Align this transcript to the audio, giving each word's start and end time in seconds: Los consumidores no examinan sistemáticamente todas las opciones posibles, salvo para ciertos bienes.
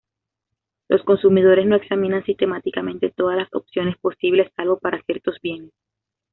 Los 0.89 1.03
consumidores 1.03 1.67
no 1.67 1.75
examinan 1.75 2.25
sistemáticamente 2.25 3.11
todas 3.15 3.37
las 3.37 3.53
opciones 3.53 3.95
posibles, 3.99 4.51
salvo 4.55 4.79
para 4.79 4.99
ciertos 5.03 5.37
bienes. 5.43 5.73